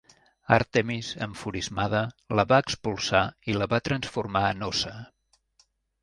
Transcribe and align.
Àrtemis, 0.55 1.09
enfurismada, 1.25 1.99
la 2.39 2.45
va 2.53 2.59
expulsar 2.67 3.21
i 3.53 3.55
la 3.59 3.67
va 3.75 3.81
transformar 3.89 4.43
en 4.55 4.65
óssa. 4.69 4.95